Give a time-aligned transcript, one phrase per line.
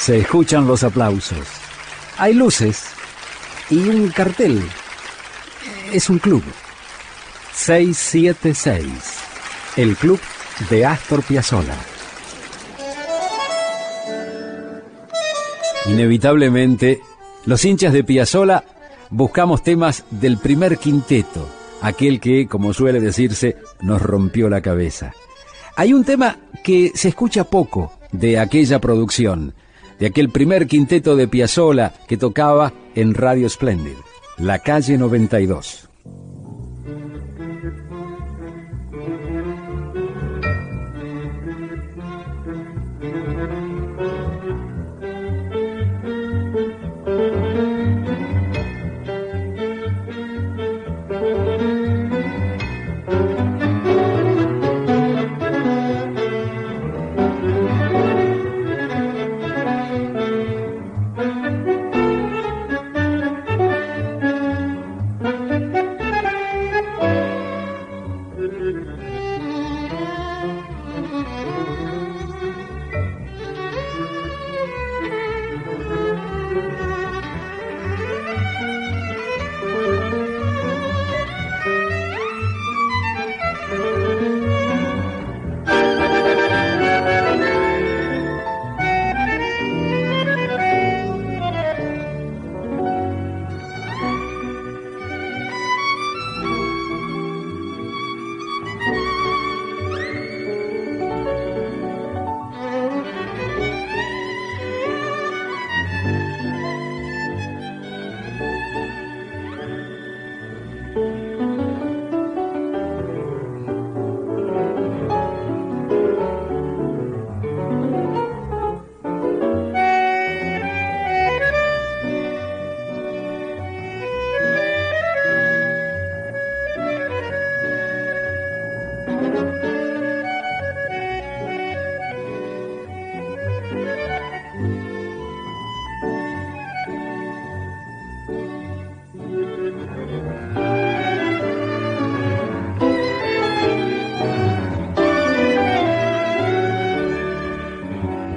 [0.00, 1.46] Se escuchan los aplausos.
[2.16, 2.86] Hay luces
[3.68, 4.62] y un cartel.
[5.92, 6.42] Es un club.
[7.52, 8.86] 676.
[9.76, 10.18] El club
[10.70, 11.76] de Astor Piazzolla.
[15.84, 17.02] Inevitablemente,
[17.44, 18.64] los hinchas de Piazzolla
[19.10, 21.46] buscamos temas del primer quinteto,
[21.82, 25.12] aquel que, como suele decirse, nos rompió la cabeza.
[25.76, 29.54] Hay un tema que se escucha poco de aquella producción,
[30.00, 33.96] de aquel primer quinteto de Piazzolla que tocaba en Radio Splendid,
[34.38, 35.90] La Calle 92.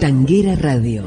[0.03, 1.03] Tanguera Radio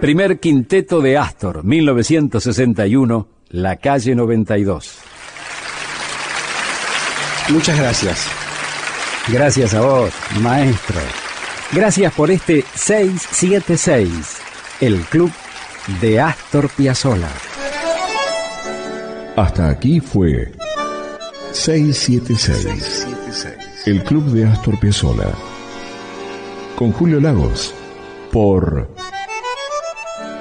[0.00, 4.98] Primer quinteto de Astor, 1961, La Calle 92.
[7.50, 8.26] Muchas gracias.
[9.28, 10.98] Gracias a vos, maestro.
[11.72, 14.38] Gracias por este 676,
[14.80, 15.30] el club
[16.00, 17.28] de Astor Piazzolla.
[19.36, 20.50] Hasta aquí fue
[21.52, 23.06] 676,
[23.84, 25.34] el club de Astor Piazzolla.
[26.74, 27.74] Con Julio Lagos,
[28.32, 28.88] por